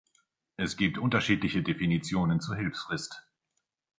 Es 0.57 0.77
gibt 0.77 0.97
unterschiedliche 0.97 1.61
Definitionen 1.61 2.39
zur 2.41 2.55
Hilfsfrist. 2.55 3.13